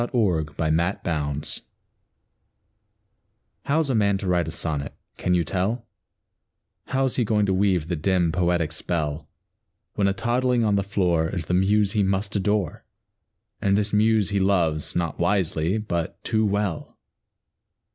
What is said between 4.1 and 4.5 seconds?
to write